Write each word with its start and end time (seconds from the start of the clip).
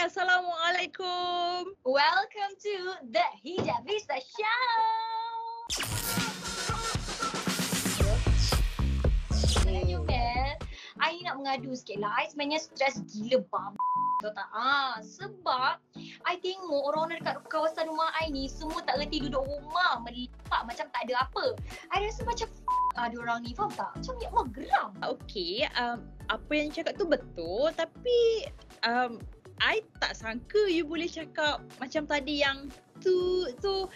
Hai, 0.00 0.08
Assalamualaikum. 0.08 1.76
Welcome 1.84 2.52
to 2.56 2.76
the 3.12 3.20
Hijab 3.44 3.84
Vista 3.84 4.16
Show. 4.16 4.72
Sebenarnya 9.28 10.00
Mel, 10.00 10.56
I 11.04 11.20
nak 11.20 11.36
mengadu 11.36 11.76
sikit 11.76 12.00
lah. 12.00 12.16
I 12.16 12.32
sebenarnya 12.32 12.64
stres 12.64 13.04
gila 13.12 13.44
bab. 13.52 13.76
Tahu 14.24 14.32
tak? 14.32 14.48
Ah, 14.56 15.04
sebab 15.04 15.76
I 16.24 16.40
tengok 16.40 16.80
orang-orang 16.80 17.20
dekat 17.20 17.44
kawasan 17.52 17.92
rumah 17.92 18.08
I 18.24 18.32
ni 18.32 18.48
semua 18.48 18.80
tak 18.88 19.04
reti 19.04 19.20
duduk 19.20 19.44
rumah 19.44 20.00
melipat 20.00 20.64
macam 20.64 20.88
tak 20.96 21.12
ada 21.12 21.28
apa. 21.28 21.60
I 21.92 22.08
rasa 22.08 22.24
macam 22.24 22.48
ada 22.96 23.16
orang 23.20 23.44
ni 23.44 23.52
faham 23.52 23.68
tak? 23.76 23.92
Macam 24.00 24.16
ya 24.16 24.32
Allah 24.32 24.46
geram. 24.48 24.90
Okay, 25.04 25.68
um, 25.76 26.08
apa 26.32 26.52
yang 26.56 26.72
cakap 26.72 26.96
tu 26.96 27.04
betul 27.04 27.68
tapi 27.76 28.48
um, 28.88 29.20
I 29.60 29.84
tak 30.00 30.16
sangka 30.16 30.72
you 30.72 30.88
boleh 30.88 31.06
cakap 31.06 31.60
macam 31.76 32.08
tadi 32.08 32.40
yang 32.40 32.72
tu 33.04 33.48
tu 33.60 33.88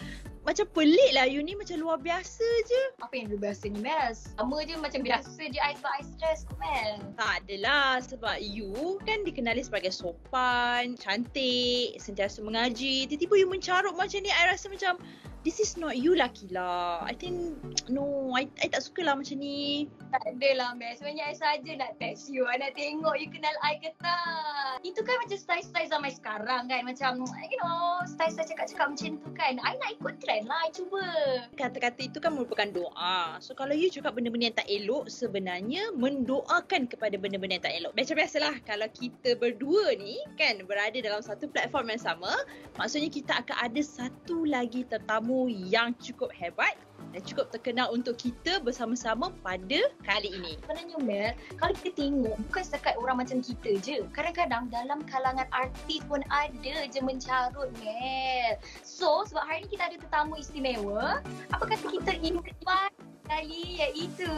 macam 0.45 0.69
pelik 0.77 1.17
lah 1.17 1.25
you 1.25 1.41
ni 1.41 1.57
macam 1.57 1.81
luar 1.81 1.97
biasa 1.97 2.45
je. 2.69 2.81
Apa 3.01 3.17
yang 3.17 3.33
luar 3.33 3.49
biasa 3.49 3.65
ni 3.73 3.81
Mel? 3.81 4.13
Sama 4.13 4.61
je 4.61 4.77
macam 4.77 5.01
biasa 5.01 5.41
je 5.41 5.57
I 5.57 5.73
sebab 5.73 5.91
I 5.97 6.01
stress 6.05 6.45
kot 6.45 6.57
Mel. 6.61 7.01
Tak 7.17 7.31
adalah 7.41 7.97
sebab 8.05 8.37
you 8.37 9.01
kan 9.09 9.25
dikenali 9.25 9.65
sebagai 9.65 9.89
sopan, 9.89 10.93
cantik, 11.01 11.97
sentiasa 11.97 12.45
mengaji. 12.45 13.09
Tiba-tiba 13.09 13.41
you 13.41 13.49
mencarut 13.49 13.97
macam 13.97 14.21
ni 14.21 14.29
I 14.29 14.53
rasa 14.53 14.69
macam 14.69 15.01
this 15.45 15.61
is 15.61 15.77
not 15.77 15.93
you 15.93 16.17
lah 16.17 16.33
Kila. 16.33 17.05
I 17.05 17.13
think 17.13 17.53
no, 17.85 18.33
I, 18.33 18.49
I 18.65 18.67
tak 18.67 18.81
suka 18.81 19.05
lah 19.05 19.13
macam 19.13 19.37
ni. 19.37 19.85
Tak 20.09 20.25
ada 20.25 20.49
lah 20.57 20.69
Mel. 20.73 20.97
Sebenarnya 20.97 21.29
I 21.29 21.35
saja 21.37 21.71
nak 21.77 22.01
text 22.01 22.33
you. 22.33 22.49
I 22.49 22.57
nak 22.57 22.73
tengok 22.73 23.13
you 23.21 23.29
kenal 23.29 23.53
I 23.61 23.77
ke 23.77 23.93
tak. 24.01 24.81
Itu 24.81 25.05
kan 25.05 25.21
macam 25.21 25.37
style-style 25.37 25.87
zaman 25.93 26.11
sekarang 26.11 26.65
kan. 26.65 26.81
Macam 26.81 27.21
you 27.45 27.59
know 27.61 28.01
style-style 28.09 28.49
cakap-cakap 28.49 28.97
macam 28.97 29.11
tu 29.21 29.29
kan. 29.37 29.61
I 29.61 29.77
nak 29.77 29.89
ikut 30.01 30.17
trend 30.17 30.49
lah. 30.49 30.59
I 30.65 30.73
cuba. 30.73 31.05
Kata-kata 31.53 32.01
itu 32.01 32.17
kan 32.17 32.33
merupakan 32.33 32.65
doa. 32.73 33.37
So 33.37 33.53
kalau 33.53 33.77
you 33.77 33.93
cakap 33.93 34.17
benda-benda 34.17 34.49
yang 34.49 34.57
tak 34.57 34.67
elok 34.67 35.13
sebenarnya 35.13 35.93
mendoakan 35.93 36.89
kepada 36.89 37.21
benda-benda 37.21 37.61
yang 37.61 37.65
tak 37.69 37.75
elok. 37.77 37.93
Macam 37.93 38.17
biasalah 38.17 38.55
kalau 38.65 38.89
kita 38.89 39.37
berdua 39.37 39.93
ni 39.93 40.17
kan 40.41 40.65
berada 40.65 40.97
dalam 40.97 41.21
satu 41.21 41.45
platform 41.45 41.93
yang 41.93 42.01
sama. 42.01 42.33
Maksudnya 42.81 43.13
kita 43.13 43.45
akan 43.45 43.57
ada 43.69 43.81
satu 43.85 44.47
lagi 44.49 44.81
tetamu 44.89 45.34
yang 45.49 45.91
cukup 45.99 46.31
hebat 46.31 46.75
dan 47.11 47.21
cukup 47.23 47.47
terkenal 47.51 47.91
untuk 47.95 48.19
kita 48.19 48.59
bersama-sama 48.63 49.31
pada 49.43 49.79
kali 50.03 50.29
ini. 50.31 50.59
Sebenarnya 50.63 50.97
Mel, 51.03 51.31
kalau 51.59 51.73
kita 51.79 51.91
tengok 51.95 52.35
bukan 52.49 52.63
setakat 52.63 52.95
orang 52.99 53.23
macam 53.23 53.39
kita 53.39 53.79
je. 53.79 54.03
Kadang-kadang 54.11 54.71
dalam 54.71 54.99
kalangan 55.07 55.47
artis 55.55 56.03
pun 56.07 56.23
ada 56.31 56.75
je 56.87 56.99
mencarut 57.03 57.71
Mel. 57.83 58.59
So 58.83 59.23
sebab 59.27 59.43
hari 59.47 59.67
ni 59.67 59.75
kita 59.75 59.91
ada 59.91 59.97
tetamu 59.99 60.39
istimewa, 60.39 61.23
apa 61.51 61.63
kata 61.63 61.85
kita 61.91 62.11
invite 62.19 62.95
kali 63.25 63.81
iaitu 63.81 64.35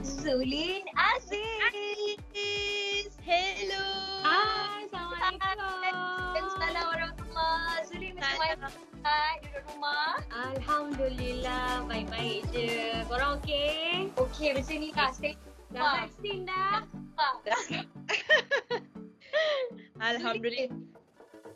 Zulin 0.00 0.84
Aziz. 0.96 1.60
Aziz, 1.68 3.12
hello. 3.24 3.84
Hai. 4.24 4.68
Assalamualaikum 4.88 6.17
mana? 8.36 8.68
Hai, 9.00 9.40
duduk 9.40 9.64
rumah. 9.72 10.20
Alhamdulillah, 10.28 11.86
baik-baik 11.88 12.44
je. 12.52 13.00
Korang 13.08 13.40
okey? 13.40 14.12
Okey, 14.18 14.48
macam 14.52 14.76
ni 14.76 14.90
lah. 14.92 15.10
Stay 15.14 15.34
Dah 15.68 15.84
Ah. 15.84 15.94
vaksin 16.00 16.48
dah? 16.48 16.80
Alhamdulillah. 20.00 20.72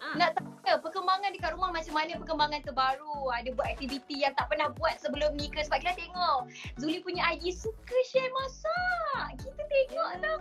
Ah. 0.03 0.15
Nak 0.19 0.31
tanya 0.35 0.83
perkembangan 0.83 1.31
dekat 1.31 1.55
rumah 1.55 1.71
macam 1.71 1.95
mana 1.95 2.19
perkembangan 2.19 2.61
terbaru? 2.67 3.31
Ada 3.31 3.55
buat 3.55 3.67
aktiviti 3.71 4.27
yang 4.27 4.35
tak 4.35 4.51
pernah 4.51 4.69
buat 4.75 4.99
sebelum 4.99 5.39
ni 5.39 5.47
ke? 5.47 5.63
Sebab 5.63 5.79
kita 5.79 5.95
tengok 5.95 6.51
Zuli 6.75 6.99
punya 7.01 7.23
IG 7.39 7.55
suka 7.55 7.97
share 8.11 8.29
masak. 8.35 9.39
Kita 9.41 9.63
tengok 9.63 10.11
tau. 10.21 10.37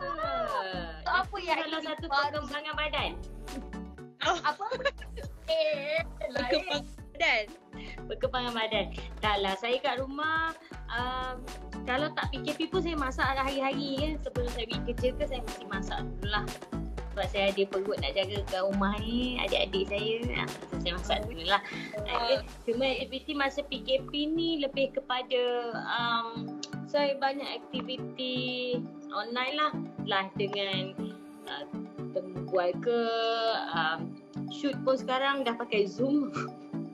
So, 1.06 1.12
apa 1.13 1.36
yang 1.40 1.58
Salah 1.62 1.81
satu 1.86 2.06
perkembangan 2.09 2.74
badan. 2.74 3.12
Apa? 4.22 4.66
eh, 5.50 6.02
lain. 6.30 6.36
Berkembang 6.36 6.84
badan. 7.22 7.46
Perkembangan 8.08 8.54
badan. 8.54 8.86
Tak 9.22 9.36
lah, 9.42 9.54
saya 9.58 9.78
kat 9.82 10.02
rumah 10.02 10.54
um, 10.90 11.36
kalau 11.86 12.14
tak 12.14 12.30
PKP 12.30 12.70
pun 12.70 12.81
saya 12.81 12.98
masak 12.98 13.28
lah 13.34 13.44
hari-hari 13.46 13.98
kan. 13.98 14.14
Sebelum 14.26 14.50
saya 14.54 14.66
pergi 14.70 14.84
kerja 14.94 15.08
ke 15.18 15.24
saya 15.26 15.42
mesti 15.42 15.66
masak 15.70 16.00
dulu 16.06 16.28
lah. 16.30 16.46
Sebab 17.12 17.28
saya 17.28 17.52
ada 17.52 17.64
perut 17.68 18.00
nak 18.00 18.16
jaga 18.16 18.38
kat 18.48 18.62
rumah 18.64 18.96
ni, 19.04 19.36
adik-adik 19.44 19.84
saya. 19.92 20.16
Ah, 20.46 20.48
so 20.48 20.76
saya 20.80 20.94
masak 20.96 21.18
dulu 21.28 21.44
lah. 21.44 21.62
Okay. 22.08 22.38
Cuma 22.64 22.86
aktiviti 22.88 23.34
masa 23.36 23.60
PKP 23.68 24.12
ni 24.31 24.50
lebih 24.64 24.96
kepada 24.96 25.42
um, 25.76 26.56
saya 26.88 27.20
banyak 27.20 27.48
aktiviti 27.60 28.80
online 29.12 29.56
lah. 29.60 29.72
Live 30.08 30.34
dengan 30.40 30.96
uh, 31.52 31.81
temu 32.51 32.84
ke, 32.84 33.00
um, 33.72 34.00
shoot 34.51 34.75
pun 34.84 35.00
sekarang 35.00 35.47
dah 35.47 35.56
pakai 35.56 35.88
Zoom. 35.88 36.35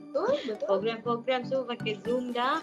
Betul, 0.08 0.38
betul. 0.46 0.66
Program-program 0.70 1.40
semua 1.44 1.66
pakai 1.74 1.98
Zoom 2.06 2.30
dah. 2.30 2.62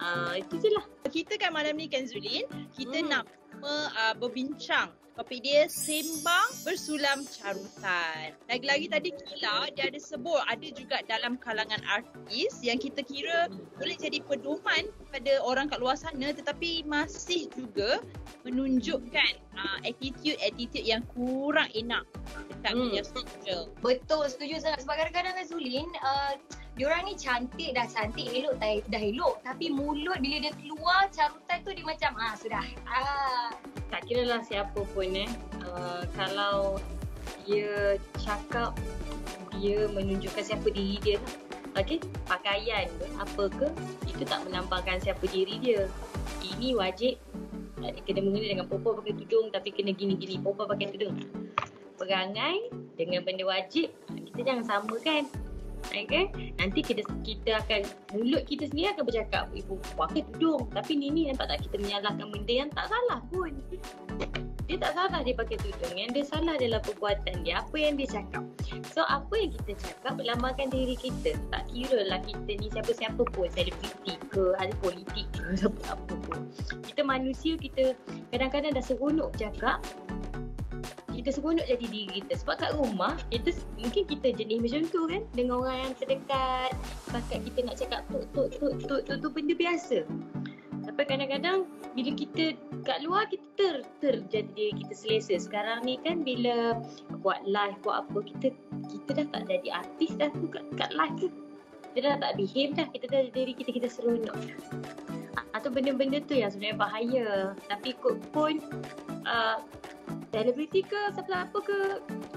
Uh, 0.00 0.38
itu 0.38 0.62
je 0.62 0.70
lah. 0.72 0.86
Kita 1.10 1.34
kan 1.36 1.50
malam 1.50 1.74
ni 1.74 1.90
kan 1.90 2.06
Zulin, 2.06 2.46
kita 2.78 3.02
Hmm. 3.02 3.10
nak 3.10 3.24
uh, 3.66 4.14
berbincang 4.16 4.94
topik 5.20 5.44
dia 5.44 5.68
sembang 5.68 6.64
bersulam 6.64 7.28
carutan. 7.28 8.32
Lagi-lagi 8.48 8.88
tadi 8.88 9.12
Kila 9.12 9.68
dia 9.76 9.92
ada 9.92 10.00
sebut 10.00 10.40
ada 10.48 10.64
juga 10.72 11.04
dalam 11.04 11.36
kalangan 11.36 11.76
artis 11.84 12.56
yang 12.64 12.80
kita 12.80 13.04
kira 13.04 13.52
boleh 13.76 14.00
jadi 14.00 14.24
pedoman 14.24 14.88
kepada 14.88 15.44
orang 15.44 15.68
kat 15.68 15.76
luar 15.76 16.00
sana 16.00 16.32
tetapi 16.32 16.88
masih 16.88 17.52
juga 17.52 18.00
menunjukkan 18.48 19.32
uh, 19.60 19.78
attitude-attitude 19.84 20.88
yang 20.88 21.04
kurang 21.12 21.68
enak 21.76 22.08
dekat 22.48 22.72
Hmm. 22.72 22.80
media 22.88 23.04
sosial. 23.04 23.68
Betul, 23.84 24.24
setuju 24.24 24.56
sangat. 24.64 24.88
Sebab 24.88 25.04
kadang-kadang 25.04 25.36
Zulin, 25.44 25.88
uh, 26.00 26.32
diorang 26.80 27.04
ni 27.04 27.12
cantik 27.12 27.76
dah 27.76 27.84
cantik, 27.84 28.32
elok 28.32 28.56
dah, 28.56 28.80
dah 28.88 29.02
elok. 29.04 29.44
Tapi 29.44 29.68
mulut 29.68 30.16
bila 30.16 30.48
dia 30.48 30.52
keluar 30.56 31.12
carutan 31.12 31.60
tu 31.60 31.76
dia 31.76 31.84
macam, 31.84 32.16
ah 32.16 32.32
sudah. 32.32 32.64
Ah. 32.88 33.52
Tak 33.92 34.08
kira 34.08 34.24
lah 34.24 34.40
siapa 34.40 34.80
pun 34.96 35.12
eh. 35.12 35.28
Uh, 35.60 36.08
kalau 36.16 36.80
dia 37.44 38.00
cakap 38.16 38.72
dia 39.60 39.84
menunjukkan 39.92 40.40
siapa 40.40 40.72
diri 40.72 40.96
dia 41.04 41.20
lah. 41.20 41.34
Okay, 41.84 42.00
pakaian 42.26 42.88
ke 42.96 43.04
apa 43.20 43.44
ke 43.52 43.68
itu 44.08 44.24
tak 44.24 44.40
menambahkan 44.48 45.04
siapa 45.04 45.22
diri 45.28 45.60
dia. 45.60 45.84
Ini 46.40 46.80
wajib 46.80 47.20
kena 48.08 48.20
mengena 48.24 48.56
dengan 48.56 48.66
perempuan 48.68 49.04
pakai 49.04 49.14
tudung 49.20 49.52
tapi 49.52 49.68
kena 49.68 49.92
gini-gini 49.92 50.40
perempuan 50.40 50.66
pakai 50.72 50.96
tudung. 50.96 51.14
Perangai 52.00 52.72
dengan 52.96 53.20
benda 53.20 53.44
wajib 53.44 53.92
kita 54.32 54.40
jangan 54.48 54.64
samakan. 54.64 55.28
Okay? 55.88 56.30
Nanti 56.60 56.80
kita 56.84 57.02
kita 57.24 57.64
akan 57.64 57.80
mulut 58.14 58.44
kita 58.46 58.68
sendiri 58.68 58.92
akan 58.92 59.04
bercakap 59.08 59.44
ibu 59.56 59.80
pakai 59.96 60.22
tudung 60.34 60.68
tapi 60.70 60.96
ni 60.96 61.08
ni 61.10 61.22
nampak 61.32 61.50
tak 61.50 61.64
kita 61.64 61.76
menyalahkan 61.80 62.26
benda 62.28 62.52
yang 62.52 62.70
tak 62.70 62.86
salah 62.88 63.20
pun. 63.32 63.52
Dia 64.70 64.78
tak 64.78 64.94
salah 64.94 65.20
dia 65.26 65.34
pakai 65.34 65.58
tudung. 65.58 65.98
Yang 65.98 66.10
dia 66.14 66.24
salah 66.30 66.54
adalah 66.54 66.78
perbuatan 66.78 67.42
dia. 67.42 67.58
Apa 67.58 67.74
yang 67.74 67.98
dia 67.98 68.06
cakap. 68.06 68.46
So 68.94 69.02
apa 69.02 69.34
yang 69.34 69.50
kita 69.58 69.74
cakap 69.82 70.14
melambangkan 70.14 70.70
diri 70.70 70.94
kita. 70.94 71.34
Tak 71.50 71.66
kira 71.74 72.06
lah 72.06 72.22
kita 72.22 72.54
ni 72.54 72.70
siapa-siapa 72.70 73.18
pun. 73.34 73.50
Selebriti 73.50 74.14
ke, 74.30 74.54
ada 74.62 74.70
politik 74.78 75.26
ke, 75.34 75.42
siapa-siapa 75.58 76.14
pun. 76.22 76.46
Kita 76.86 77.02
manusia, 77.02 77.58
kita 77.58 77.98
kadang-kadang 78.30 78.78
dah 78.78 78.84
seronok 78.86 79.34
cakap. 79.34 79.82
Kita 81.20 81.36
seronok 81.36 81.68
jadi 81.68 81.84
diri 81.84 82.08
kita. 82.24 82.32
Sebab 82.40 82.64
kat 82.64 82.72
rumah, 82.80 83.12
kita 83.28 83.52
mungkin 83.76 84.08
kita 84.08 84.32
jenis 84.32 84.64
macam 84.64 84.82
tu 84.88 85.00
kan. 85.04 85.22
Dengan 85.36 85.60
orang 85.60 85.76
yang 85.84 85.92
terdekat. 86.00 86.72
Pakat 87.12 87.44
kita 87.44 87.58
nak 87.68 87.76
cakap 87.76 88.00
tuk, 88.08 88.24
tuk, 88.32 88.48
tuk, 88.56 88.80
tuk, 88.88 89.00
tuk, 89.04 89.16
tu 89.20 89.28
benda 89.28 89.52
biasa. 89.52 90.08
Tapi 90.80 91.02
kadang-kadang 91.04 91.68
bila 91.92 92.10
kita 92.16 92.56
kat 92.88 93.04
luar 93.04 93.28
kita 93.28 93.44
ter, 93.60 93.74
ter 94.00 94.14
jadi 94.32 94.48
diri 94.56 94.72
kita 94.80 94.96
selesa. 94.96 95.36
Sekarang 95.36 95.84
ni 95.84 96.00
kan 96.00 96.24
bila 96.24 96.80
buat 97.20 97.44
live 97.44 97.76
buat 97.84 98.08
apa 98.08 98.18
kita 98.24 98.56
kita 98.88 99.10
dah 99.20 99.26
tak 99.28 99.42
jadi 99.52 99.68
artis 99.76 100.16
dah 100.16 100.32
tu 100.32 100.48
kat, 100.48 100.64
kat 100.80 100.90
live 100.96 101.16
tu. 101.20 101.28
Kita 101.92 101.98
dah 102.06 102.16
tak 102.18 102.32
behave 102.40 102.72
dah. 102.74 102.86
Kita 102.90 103.06
dah 103.12 103.20
diri 103.28 103.52
kita 103.52 103.70
kita 103.76 103.88
seronok. 103.92 104.34
Atau 105.52 105.68
benda-benda 105.68 106.22
tu 106.24 106.38
yang 106.38 106.48
sebenarnya 106.48 106.78
bahaya. 106.80 107.28
Tapi 107.68 107.94
kot 108.00 108.18
pun 108.32 108.58
uh, 109.28 109.60
selebriti 110.30 110.86
ke 110.86 111.00
siapa 111.10 111.50
apa 111.50 111.58
ke 111.58 111.78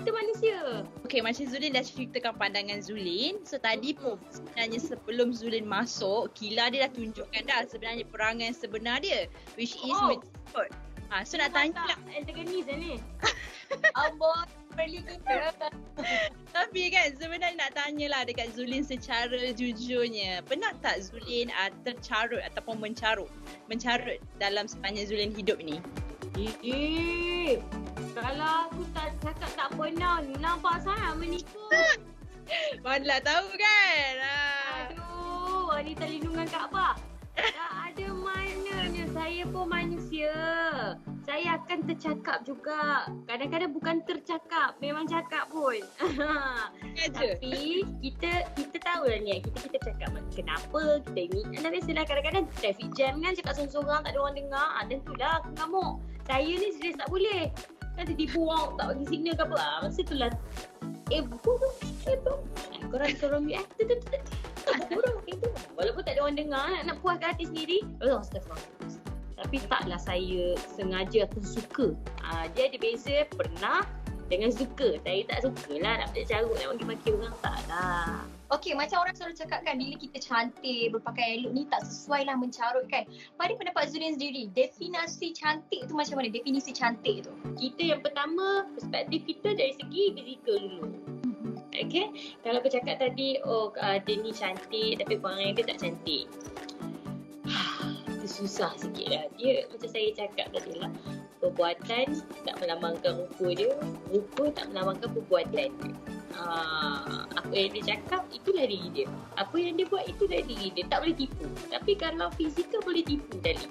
kita 0.01 0.09
manusia. 0.09 0.57
Okay, 1.05 1.21
macam 1.21 1.45
Zulin 1.45 1.77
dah 1.77 1.85
ceritakan 1.85 2.33
pandangan 2.35 2.81
Zulin. 2.81 3.41
So 3.45 3.61
tadi 3.61 3.93
pun 3.93 4.17
sebenarnya 4.33 4.79
sebelum 4.81 5.29
Zulin 5.31 5.65
masuk, 5.69 6.33
Kila 6.33 6.73
dia 6.73 6.89
dah 6.89 6.91
tunjukkan 6.91 7.43
dah 7.45 7.61
sebenarnya 7.69 8.05
perangai 8.09 8.51
sebenar 8.51 8.99
dia. 8.99 9.29
Which 9.55 9.77
is 9.77 9.93
Oh. 9.93 10.17
oh. 10.57 10.67
Ha, 11.13 11.21
so 11.21 11.37
nak 11.37 11.53
tanya 11.53 11.77
lah. 11.85 11.97
Antagonis 12.09 12.65
ni. 12.73 12.97
Ambon, 14.01 14.49
kita. 14.73 15.53
Tapi 16.49 16.89
kan 16.89 17.13
sebenarnya 17.13 17.53
nak 17.53 17.77
tanyalah 17.77 18.25
dekat 18.25 18.49
Zulin 18.57 18.81
secara 18.81 19.53
jujurnya. 19.53 20.41
Pernah 20.49 20.73
tak 20.81 21.05
Zulin 21.05 21.53
uh, 21.53 21.69
tercarut 21.85 22.41
ataupun 22.41 22.81
mencarut? 22.81 23.29
Mencarut 23.69 24.17
dalam 24.41 24.65
sepanjang 24.65 25.05
Zulin 25.05 25.31
hidup 25.37 25.61
ni? 25.61 25.77
Eh, 26.33 27.61
kalau 28.17 28.65
aku 28.65 28.81
tak 28.89 29.13
cakap 29.21 29.51
tak 29.53 29.69
pernah, 29.77 30.17
nampak 30.41 30.81
sangat 30.81 31.13
menikah. 31.21 31.93
Manalah 32.83 33.21
tahu 33.21 33.47
kan? 33.53 34.13
Ha. 34.17 34.37
Aduh, 34.89 35.69
wanita 35.69 36.09
lindungan 36.09 36.49
Kaabah. 36.49 36.97
Tak 37.37 37.73
ada 37.93 38.07
mananya. 38.17 39.05
Saya 39.13 39.45
pun 39.45 39.69
manusia. 39.69 40.33
Saya 41.23 41.55
akan 41.55 41.87
tercakap 41.87 42.43
juga. 42.43 43.07
Kadang-kadang 43.31 43.71
bukan 43.71 44.03
tercakap. 44.03 44.75
Memang 44.83 45.07
cakap 45.07 45.47
pun. 45.47 45.79
Sengaja. 46.83 47.39
Tapi 47.39 47.87
kita 48.03 48.51
kita 48.59 48.77
tahu 48.83 49.07
lah 49.07 49.19
ni. 49.23 49.39
Kita 49.39 49.57
kita 49.71 49.77
cakap 49.87 50.19
kenapa 50.35 50.99
kita 51.07 51.21
ni. 51.31 51.41
Dan 51.55 51.71
biasalah 51.71 52.03
kadang-kadang 52.03 52.45
traffic 52.59 52.89
jam 52.99 53.23
kan 53.23 53.31
cakap 53.39 53.55
seorang-seorang 53.55 53.99
tak 54.03 54.11
ada 54.11 54.19
orang 54.19 54.35
dengar. 54.35 54.67
Ah, 54.75 54.83
tentulah 54.83 55.31
aku 55.39 55.49
ngamuk. 55.55 55.93
Saya 56.27 56.51
ni 56.59 56.67
serius 56.75 56.99
tak 56.99 57.07
boleh. 57.07 57.43
Kan 57.95 58.03
tiba-tiba 58.09 58.39
orang 58.43 58.67
tak 58.75 58.85
bagi 58.91 59.05
signal 59.07 59.33
ke 59.39 59.43
apa. 59.47 59.55
Ah, 59.55 59.77
masa 59.87 60.01
tu 60.03 60.15
lah. 60.19 60.31
Eh, 61.07 61.21
buku 61.23 61.51
tu. 61.55 61.69
Eh, 62.11 62.17
tu. 62.19 62.35
Korang 62.91 63.15
korang 63.23 63.43
ni. 63.47 63.55
Eh, 63.55 63.65
tu 63.79 63.87
tu 63.87 63.95
tu. 63.95 64.19
burung 64.91 65.19
itu. 65.27 65.47
Walaupun 65.75 66.01
tak 66.03 66.19
ada 66.19 66.21
orang 66.27 66.37
dengar, 66.39 66.67
nak, 66.67 66.83
nak 66.87 66.97
puaskan 66.99 67.35
hati 67.35 67.47
sendiri. 67.47 67.79
Oh, 68.03 68.19
astagfirullah. 68.19 68.82
Tapi 69.37 69.57
taklah 69.65 69.99
saya 69.99 70.53
sengaja 70.77 71.25
atau 71.29 71.41
suka. 71.41 71.87
Ah, 72.21 72.45
dia 72.53 72.69
ada 72.69 72.77
beza 72.77 73.25
pernah 73.33 73.85
dengan 74.31 74.49
suka. 74.49 74.97
Saya 75.03 75.21
tak 75.29 75.39
suka 75.45 75.73
lah 75.77 75.93
nak 76.01 76.09
bercarut 76.15 76.55
nak 76.57 76.67
maki-maki 76.73 77.09
orang. 77.13 77.35
Tak 77.41 77.59
lah. 77.69 78.25
Okey, 78.53 78.77
macam 78.77 79.01
orang 79.01 79.17
selalu 79.17 79.33
cakap 79.33 79.65
kan 79.65 79.81
bila 79.81 79.97
kita 79.97 80.17
cantik, 80.21 80.93
berpakaian 80.93 81.41
elok 81.41 81.53
ni 81.57 81.63
tak 81.73 81.81
sesuai 81.89 82.29
lah 82.29 82.37
mencarut 82.37 82.85
kan. 82.85 83.01
Pada 83.33 83.57
pendapat 83.57 83.89
Zulin 83.89 84.13
sendiri, 84.13 84.45
definisi 84.53 85.33
cantik 85.33 85.89
tu 85.89 85.97
macam 85.97 86.21
mana? 86.21 86.29
Definisi 86.29 86.69
cantik 86.69 87.25
tu. 87.25 87.33
Kita 87.57 87.81
yang 87.81 88.01
pertama, 88.05 88.69
perspektif 88.77 89.25
kita 89.25 89.57
dari 89.57 89.73
segi 89.73 90.03
fizikal 90.13 90.57
dulu. 90.61 90.85
Okay, 91.73 92.37
kalau 92.45 92.61
aku 92.61 92.69
cakap 92.69 93.01
tadi, 93.01 93.41
oh 93.41 93.73
uh, 93.81 93.97
dia 93.97 94.15
ni 94.21 94.29
cantik 94.29 95.01
tapi 95.01 95.17
perangai 95.17 95.57
dia 95.57 95.73
tak 95.73 95.81
cantik. 95.81 96.29
Itu 98.23 98.47
susah 98.47 98.71
sikit 98.79 99.03
lah. 99.11 99.27
Dia 99.35 99.67
macam 99.67 99.89
saya 99.91 100.07
cakap 100.15 100.47
tadi 100.55 100.79
lah. 100.79 100.87
Perbuatan 101.43 102.23
tak 102.47 102.55
melambangkan 102.63 103.19
rupa 103.19 103.51
dia, 103.51 103.75
rupa 104.07 104.47
tak 104.55 104.71
melambangkan 104.71 105.11
perbuatan 105.11 105.69
dia. 105.75 105.95
Uh, 106.31 107.27
apa 107.35 107.51
yang 107.51 107.75
dia 107.75 107.83
cakap, 107.99 108.23
itulah 108.31 108.63
diri 108.63 108.87
dia. 108.95 109.11
Apa 109.35 109.59
yang 109.59 109.75
dia 109.75 109.91
buat, 109.91 110.07
itulah 110.07 110.39
diri 110.39 110.71
dia. 110.71 110.87
Tak 110.87 111.03
boleh 111.03 111.19
tipu. 111.19 111.51
Tapi 111.67 111.91
kalau 111.99 112.31
fizikal 112.39 112.79
boleh 112.87 113.03
tipu 113.03 113.35
tadi. 113.43 113.67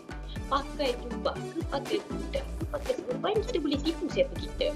Pakai 0.53 1.01
jubah 1.01 1.33
ke, 1.33 1.61
pakai 1.73 1.99
budak 2.13 2.45
ke, 2.45 2.63
pakai 2.69 2.93
serban, 3.01 3.35
kita 3.49 3.57
boleh 3.57 3.81
tipu 3.81 4.05
siapa 4.13 4.35
kita. 4.37 4.69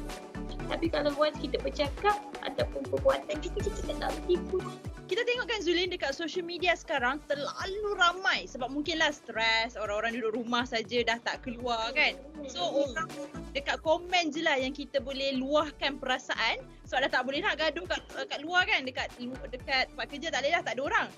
Tapi 0.72 0.86
kalau 0.88 1.12
once 1.20 1.36
kita 1.36 1.60
bercakap 1.60 2.16
ataupun 2.46 2.82
perbuatan 2.88 3.36
kita, 3.42 3.58
kita 3.58 3.92
tak 3.98 4.08
boleh 4.14 4.24
tipu. 4.30 4.58
Kita 5.06 5.22
tengok 5.22 5.46
kan 5.46 5.60
Zulin 5.62 5.86
dekat 5.86 6.18
social 6.18 6.42
media 6.42 6.74
sekarang 6.74 7.22
terlalu 7.30 7.94
ramai 7.94 8.50
sebab 8.50 8.66
mungkinlah 8.74 9.14
stres, 9.14 9.78
orang-orang 9.78 10.18
duduk 10.18 10.42
rumah 10.42 10.66
saja 10.66 10.98
dah 11.06 11.18
tak 11.22 11.46
keluar 11.46 11.94
kan. 11.94 12.18
So 12.50 12.58
orang 12.62 13.06
dekat 13.54 13.78
komen 13.86 14.34
je 14.34 14.42
lah 14.42 14.58
yang 14.58 14.74
kita 14.74 14.98
boleh 14.98 15.38
luahkan 15.38 16.02
perasaan 16.02 16.58
sebab 16.90 17.06
dah 17.06 17.10
tak 17.10 17.22
boleh 17.22 17.38
nak 17.38 17.54
gaduh 17.54 17.86
kat, 17.86 18.02
kat 18.26 18.40
luar 18.42 18.66
kan 18.66 18.82
dekat 18.82 19.06
dekat 19.46 19.94
tempat 19.94 20.06
kerja 20.10 20.26
tak 20.34 20.42
boleh 20.42 20.52
dah 20.58 20.62
tak 20.66 20.74
ada 20.74 20.82
orang. 20.82 21.08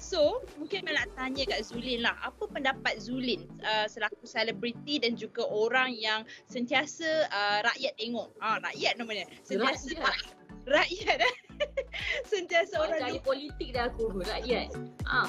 So 0.00 0.40
mungkin 0.56 0.88
nak 0.88 1.12
tanya 1.12 1.44
kat 1.44 1.68
Zulin 1.68 2.00
lah 2.00 2.16
apa 2.24 2.48
pendapat 2.48 2.96
Zulin 2.96 3.44
uh, 3.60 3.84
selaku 3.84 4.24
selebriti 4.24 4.98
dan 5.04 5.20
juga 5.20 5.44
orang 5.44 5.92
yang 5.92 6.24
sentiasa 6.48 7.28
uh, 7.28 7.60
rakyat 7.60 7.92
tengok. 8.00 8.32
Ah 8.40 8.56
rakyat 8.64 8.96
namanya. 8.96 9.28
Sentiasa 9.44 9.92
Rakyat. 10.00 10.43
Rakyat 10.68 11.18
eh. 11.20 11.34
sentiasa 12.32 12.80
Orang 12.80 12.98
orang 12.98 13.00
cari 13.00 13.20
politik 13.22 13.68
dah 13.76 13.88
aku, 13.88 14.22
rakyat. 14.24 14.68
Ah. 15.04 15.28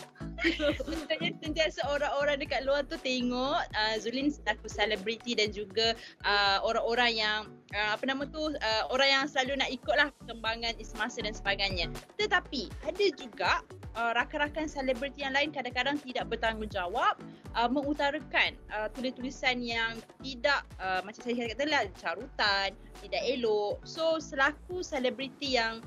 Sebenarnya 0.79 1.35
sentiasa 1.43 1.83
orang-orang 1.91 2.39
dekat 2.39 2.63
luar 2.63 2.87
tu 2.87 2.95
tengok 2.95 3.59
uh, 3.59 3.95
Zulin 3.99 4.31
selaku 4.31 4.71
selebriti 4.71 5.35
dan 5.35 5.51
juga 5.51 5.91
uh, 6.23 6.63
orang-orang 6.63 7.11
yang 7.19 7.39
uh, 7.75 7.91
apa 7.93 8.03
nama 8.07 8.23
tu 8.25 8.39
uh, 8.39 8.83
orang 8.89 9.09
yang 9.11 9.23
selalu 9.27 9.59
nak 9.59 9.69
ikutlah 9.69 10.09
perkembangan 10.23 10.73
semasa 10.81 11.19
dan 11.19 11.35
sebagainya. 11.35 11.91
Tetapi 12.15 12.71
ada 12.87 13.05
juga 13.19 13.51
uh, 13.99 14.15
rakan-rakan 14.15 14.71
selebriti 14.71 15.27
yang 15.27 15.35
lain 15.35 15.51
kadang-kadang 15.51 15.99
tidak 16.01 16.31
bertanggungjawab 16.31 17.19
uh, 17.53 17.69
mengutarakan 17.69 18.55
uh, 18.71 18.87
tulis-tulisan 18.95 19.59
yang 19.59 19.99
tidak 20.23 20.63
uh, 20.79 21.03
macam 21.03 21.21
saya 21.21 21.51
kata 21.51 21.63
lah 21.67 21.83
carutan, 21.99 22.69
tidak 23.03 23.21
elok. 23.27 23.83
So 23.83 24.17
selaku 24.23 24.79
selebriti 24.81 25.59
yang 25.59 25.83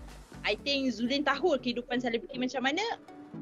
I 0.46 0.54
think 0.54 0.94
Zulin 0.94 1.26
tahu 1.26 1.58
kehidupan 1.58 1.98
selebriti 1.98 2.38
macam 2.38 2.62
mana 2.62 2.84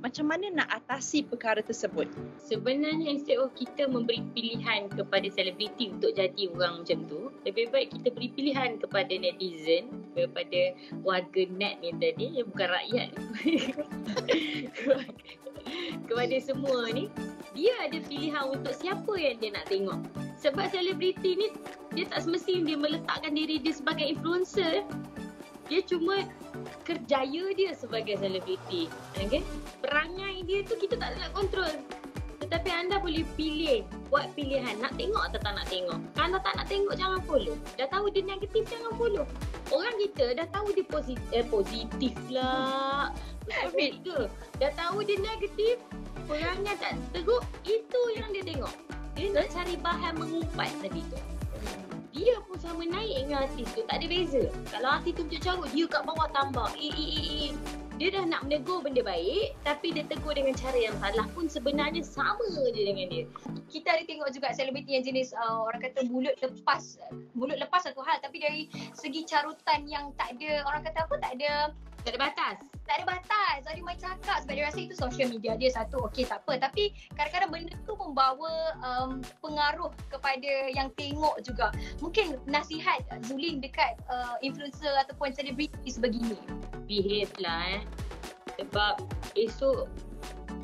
macam 0.00 0.28
mana 0.28 0.46
nak 0.52 0.68
atasi 0.82 1.24
perkara 1.24 1.64
tersebut? 1.64 2.08
Sebenarnya 2.40 3.16
of 3.40 3.52
kita 3.56 3.88
memberi 3.88 4.22
pilihan 4.32 4.88
kepada 4.92 5.28
selebriti 5.32 5.92
untuk 5.92 6.16
jadi 6.16 6.48
orang 6.52 6.84
macam 6.84 6.98
tu, 7.08 7.32
lebih 7.44 7.72
baik 7.72 7.92
kita 7.96 8.08
beri 8.12 8.28
pilihan 8.32 8.78
kepada 8.80 9.12
netizen, 9.12 9.88
kepada 10.12 10.60
warga 11.04 11.42
net 11.56 11.80
ni 11.80 11.92
tadi 11.96 12.40
yang 12.40 12.48
bukan 12.52 12.68
rakyat. 12.72 13.10
kepada 16.08 16.36
semua 16.38 16.92
ni, 16.94 17.10
dia 17.56 17.72
ada 17.82 17.98
pilihan 18.06 18.44
untuk 18.52 18.76
siapa 18.76 19.12
yang 19.18 19.36
dia 19.40 19.50
nak 19.56 19.66
tengok. 19.66 20.00
Sebab 20.36 20.70
selebriti 20.70 21.34
ni 21.34 21.48
dia 21.96 22.04
tak 22.06 22.28
semestinya 22.28 22.68
dia 22.68 22.76
meletakkan 22.76 23.32
diri 23.32 23.56
dia 23.58 23.72
sebagai 23.72 24.04
influencer. 24.04 24.84
Dia 25.66 25.80
cuma 25.82 26.22
kerjaya 26.86 27.44
dia 27.54 27.70
sebagai 27.74 28.18
selebriti. 28.18 28.86
Okay? 29.18 29.42
Perangai 29.82 30.46
dia 30.46 30.62
tu 30.62 30.78
kita 30.78 30.94
tak 30.94 31.18
nak 31.18 31.34
kontrol. 31.34 31.74
Tetapi 32.36 32.68
anda 32.68 33.00
boleh 33.00 33.24
pilih, 33.34 33.82
buat 34.12 34.30
pilihan 34.36 34.78
nak 34.78 34.94
tengok 34.94 35.24
atau 35.32 35.40
tak 35.40 35.52
nak 35.56 35.66
tengok. 35.66 35.98
Kalau 36.14 36.38
tak 36.38 36.54
nak 36.54 36.66
tengok 36.68 36.94
jangan 36.94 37.20
follow. 37.24 37.56
Dah 37.74 37.88
tahu 37.90 38.06
dia 38.12 38.22
negatif 38.22 38.62
jangan 38.68 38.92
follow. 38.94 39.26
Orang 39.72 39.96
kita 39.98 40.36
dah 40.36 40.46
tahu 40.54 40.70
dia 40.76 40.86
positif, 40.86 41.26
eh, 41.34 41.46
positif 41.48 42.14
lah. 42.30 43.10
Ke? 44.06 44.30
Dah 44.62 44.70
tahu 44.78 45.02
dia 45.02 45.18
negatif, 45.18 45.80
perangai 46.28 46.76
tak 46.78 46.94
teruk, 47.10 47.42
itu 47.66 48.00
yang 48.14 48.30
dia 48.30 48.44
tengok. 48.46 48.74
Dia 49.16 49.32
nak 49.32 49.48
cari 49.48 49.74
bahan 49.80 50.12
mengumpat 50.20 50.70
tadi 50.84 51.02
tu 51.08 51.35
dia 52.16 52.40
pun 52.48 52.56
sama 52.56 52.88
naik 52.88 53.28
dengan 53.28 53.44
artis 53.44 53.68
tu. 53.76 53.84
Tak 53.84 54.00
ada 54.00 54.06
beza. 54.08 54.48
Kalau 54.72 54.88
artis 54.88 55.12
tu 55.12 55.22
macam 55.28 55.40
carut, 55.44 55.68
dia 55.76 55.84
kat 55.84 56.02
bawah 56.08 56.28
tambah. 56.32 56.68
Eh, 56.80 56.88
eh, 56.88 57.10
eh. 57.12 57.50
Dia 57.96 58.12
dah 58.12 58.28
nak 58.28 58.44
menegur 58.44 58.84
benda 58.84 59.00
baik, 59.00 59.56
tapi 59.64 59.96
dia 59.96 60.04
tegur 60.04 60.36
dengan 60.36 60.52
cara 60.52 60.76
yang 60.76 60.92
salah 61.00 61.24
pun 61.32 61.48
sebenarnya 61.48 62.04
sama 62.04 62.44
je 62.52 62.84
dengan 62.84 63.08
dia. 63.08 63.24
Kita 63.72 63.88
ada 63.96 64.04
tengok 64.04 64.28
juga 64.36 64.52
selebriti 64.52 65.00
yang 65.00 65.04
jenis 65.04 65.32
uh, 65.32 65.64
orang 65.64 65.80
kata 65.80 66.04
mulut 66.04 66.36
lepas. 66.44 67.00
Mulut 67.32 67.56
lepas 67.56 67.88
satu 67.88 68.04
hal 68.04 68.20
tapi 68.20 68.36
dari 68.36 68.62
segi 68.92 69.24
carutan 69.24 69.88
yang 69.88 70.12
tak 70.20 70.36
ada 70.36 70.68
orang 70.68 70.84
kata 70.84 71.08
apa 71.08 71.14
tak 71.24 71.32
ada 71.40 71.52
Tak 72.06 72.14
ada 72.14 72.22
batas. 72.22 72.56
tak 72.86 73.02
ada 73.02 73.04
batas. 73.18 73.58
Ada 73.66 73.82
main 73.82 73.98
cakap 73.98 74.38
sebab 74.46 74.54
dia 74.54 74.64
rasa 74.70 74.78
itu 74.78 74.94
social 74.94 75.26
media 75.26 75.58
dia 75.58 75.74
satu. 75.74 76.06
Okey 76.06 76.22
tak 76.22 76.38
apa. 76.46 76.70
Tapi 76.70 76.94
kadang-kadang 77.18 77.50
benda 77.50 77.74
tu 77.82 77.98
membawa 77.98 78.78
um, 78.78 79.18
pengaruh 79.42 79.90
kepada 80.06 80.70
yang 80.70 80.86
tengok 80.94 81.34
juga. 81.42 81.74
Mungkin 81.98 82.38
nasihat 82.46 83.02
Zulin 83.26 83.58
dekat 83.58 83.98
uh, 84.06 84.38
influencer 84.38 84.94
ataupun 85.02 85.34
selebriti 85.34 85.90
sebegini. 85.90 86.38
Behave 86.86 87.34
lah 87.42 87.74
eh. 87.74 87.82
Sebab 88.62 89.02
esok 89.34 89.90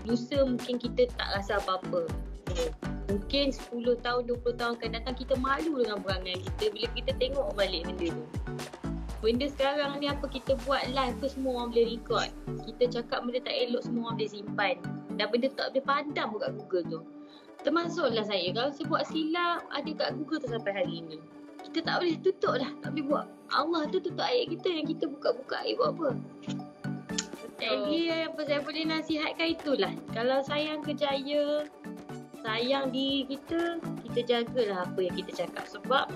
lusa 0.06 0.46
mungkin 0.46 0.78
kita 0.78 1.10
tak 1.18 1.42
rasa 1.42 1.58
apa-apa. 1.58 2.06
Hmm. 2.54 2.70
Mungkin 3.10 3.50
10 3.50 3.98
tahun, 3.98 4.30
20 4.30 4.60
tahun 4.62 4.72
akan 4.78 4.90
datang 4.94 5.14
kita 5.18 5.34
malu 5.42 5.82
dengan 5.82 5.98
perangai 5.98 6.38
kita 6.38 6.70
bila 6.70 6.86
kita 6.94 7.10
tengok 7.18 7.50
balik 7.58 7.82
benda 7.90 8.14
tu. 8.14 8.24
Benda 9.22 9.46
sekarang 9.46 10.02
ni 10.02 10.10
apa 10.10 10.26
kita 10.26 10.58
buat 10.66 10.82
live 10.90 11.14
tu 11.22 11.30
semua 11.30 11.62
orang 11.62 11.70
boleh 11.70 11.86
record. 11.94 12.28
Kita 12.66 12.84
cakap 12.90 13.22
benda 13.22 13.38
tak 13.38 13.54
elok 13.54 13.86
semua 13.86 14.10
orang 14.10 14.16
boleh 14.18 14.32
simpan. 14.34 14.74
Dan 15.14 15.26
benda 15.30 15.48
tak 15.54 15.70
boleh 15.70 15.84
padam 15.86 16.26
pun 16.34 16.38
kat 16.42 16.50
Google 16.58 16.84
tu. 16.90 17.00
Termasuklah 17.62 18.26
saya. 18.26 18.50
Kalau 18.50 18.74
saya 18.74 18.86
buat 18.90 19.06
silap 19.06 19.62
ada 19.70 19.90
kat 19.94 20.10
Google 20.18 20.42
tu 20.42 20.50
sampai 20.50 20.72
hari 20.74 21.06
ni. 21.06 21.22
Kita 21.62 21.86
tak 21.86 22.02
boleh 22.02 22.18
tutup 22.18 22.54
dah. 22.58 22.70
Tak 22.82 22.90
boleh 22.98 23.06
buat. 23.06 23.26
Allah 23.54 23.82
tu 23.94 24.02
tutup 24.02 24.26
ayat 24.26 24.58
kita 24.58 24.68
yang 24.74 24.86
kita 24.90 25.04
buka-buka 25.06 25.54
ayat 25.62 25.74
buat 25.78 25.90
apa. 25.94 26.08
Jadi 27.62 28.26
apa 28.26 28.40
saya 28.42 28.58
boleh 28.58 28.84
nasihatkan 28.90 29.48
itulah. 29.54 29.94
Kalau 30.10 30.42
sayang 30.42 30.82
kejaya, 30.82 31.70
sayang 32.42 32.90
diri 32.90 33.38
kita, 33.38 33.78
kita 34.10 34.20
jagalah 34.26 34.84
apa 34.84 35.00
yang 35.00 35.14
kita 35.14 35.46
cakap. 35.46 35.64
Sebab 35.70 36.10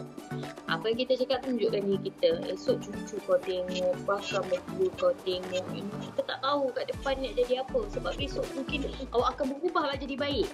apa 0.67 0.85
yang 0.91 0.99
kita 1.07 1.23
cakap 1.23 1.47
tunjukkan 1.47 1.83
diri 1.87 2.01
kita. 2.11 2.31
Esok 2.51 2.83
cucu 2.83 3.17
kau 3.25 3.39
tengok, 3.41 3.95
bakal 4.05 4.43
mertua 4.51 4.91
kau 4.99 5.13
tengok. 5.23 5.65
Kita 6.03 6.21
tak 6.27 6.39
tahu 6.43 6.75
kat 6.75 6.91
depan 6.91 7.15
nak 7.23 7.33
jadi 7.39 7.63
apa. 7.63 7.81
Sebab 7.95 8.13
besok 8.19 8.45
mungkin 8.59 8.91
awak 9.15 9.39
akan 9.39 9.57
berubah 9.57 9.95
lah 9.95 9.97
jadi 9.97 10.19
baik. 10.19 10.51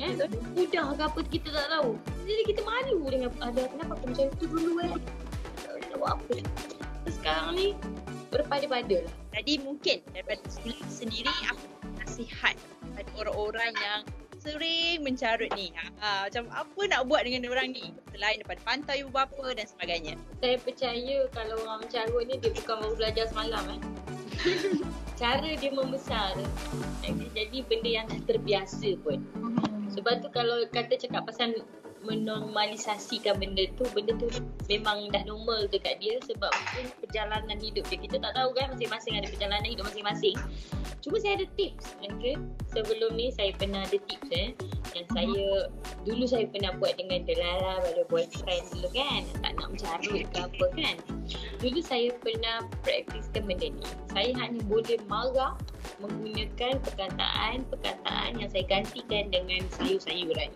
Eh, 0.00 0.16
mudah 0.56 0.96
ke 0.96 1.02
apa 1.04 1.20
kita 1.28 1.48
tak 1.52 1.68
tahu. 1.68 1.92
Jadi 2.24 2.42
kita 2.48 2.60
malu 2.64 3.04
dengan 3.04 3.28
ada 3.44 3.68
kenapa 3.68 3.92
aku 4.00 4.04
macam 4.08 4.26
tu 4.40 4.46
dulu 4.48 4.72
eh. 4.80 4.92
Tak 5.60 5.70
boleh 5.76 5.96
buat 6.00 6.10
apa. 6.16 6.34
Terus 7.04 7.14
sekarang 7.20 7.48
ni 7.58 7.68
berpada-pada 8.32 9.04
lah. 9.04 9.14
Jadi 9.36 9.52
mungkin 9.60 9.98
daripada 10.14 10.40
sendiri 10.88 11.28
aku 11.50 11.68
nasihat 12.00 12.54
kepada 12.56 13.10
orang-orang 13.18 13.72
yang 13.76 14.00
sering 14.40 15.04
mencarut 15.04 15.52
ni. 15.52 15.70
Ha, 15.76 15.84
ha, 16.00 16.08
macam 16.26 16.48
apa 16.48 16.80
nak 16.88 17.00
buat 17.06 17.22
dengan 17.28 17.52
orang 17.52 17.76
ni? 17.76 17.92
Selain 18.16 18.40
daripada 18.40 18.60
pantau 18.64 18.96
ibu 18.96 19.12
bapa 19.12 19.52
dan 19.52 19.68
sebagainya. 19.68 20.14
Saya 20.40 20.56
percaya 20.56 21.16
kalau 21.36 21.56
orang 21.60 21.84
mencarut 21.84 22.24
ni 22.24 22.34
dia 22.40 22.50
bukan 22.56 22.76
baru 22.80 22.94
belajar 22.96 23.24
semalam 23.28 23.64
eh. 23.76 23.80
Cara 25.20 25.50
dia 25.52 25.70
membesar. 25.70 26.32
Jadi 27.36 27.58
benda 27.68 27.90
yang 27.92 28.06
dah 28.08 28.20
terbiasa 28.24 28.96
pun. 29.04 29.20
Sebab 29.92 30.24
tu 30.24 30.28
kalau 30.32 30.64
kata 30.72 30.96
cakap 30.96 31.28
pasal 31.28 31.52
menormalisasikan 32.00 33.36
benda 33.36 33.68
tu 33.76 33.84
benda 33.92 34.16
tu 34.16 34.26
memang 34.72 35.12
dah 35.12 35.20
normal 35.28 35.68
dekat 35.68 36.00
dia 36.00 36.16
sebab 36.24 36.48
mungkin 36.48 36.86
perjalanan 37.04 37.58
hidup 37.60 37.84
dia. 37.92 37.98
Kita 38.00 38.16
tak 38.16 38.32
tahu 38.32 38.50
kan 38.56 38.72
masing-masing 38.72 39.20
ada 39.20 39.28
perjalanan 39.28 39.68
hidup 39.68 39.84
masing-masing. 39.84 40.36
Cuma 41.00 41.16
saya 41.20 41.40
ada 41.40 41.46
tips 41.56 41.96
okay? 42.00 42.36
sebelum 42.72 43.16
ni 43.16 43.32
saya 43.32 43.52
pernah 43.56 43.84
ada 43.84 43.98
tips 44.08 44.28
eh 44.32 44.52
yang 44.96 45.06
saya 45.12 45.44
dulu 46.02 46.24
saya 46.24 46.44
pernah 46.48 46.72
buat 46.76 46.96
dengan 46.96 47.24
delala 47.28 47.84
pada 47.84 48.02
boyfriend 48.08 48.64
dulu 48.72 48.88
kan. 48.96 49.22
Tak 49.44 49.52
nak 49.60 49.68
mencarut 49.68 50.24
ke 50.24 50.38
apa 50.40 50.66
kan. 50.76 50.96
Dulu 51.60 51.80
saya 51.84 52.08
pernah 52.24 52.64
praktiskan 52.80 53.44
benda 53.44 53.68
ni. 53.68 53.84
Saya 54.08 54.30
hanya 54.40 54.60
boleh 54.64 54.96
marah 55.04 55.52
menggunakan 56.00 56.80
perkataan-perkataan 56.80 58.40
yang 58.40 58.48
saya 58.48 58.64
gantikan 58.64 59.28
dengan 59.28 59.60
sayur-sayuran 59.76 60.48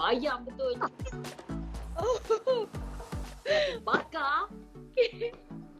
bayam 0.00 0.48
betul. 0.48 0.72
Bakar. 3.84 4.48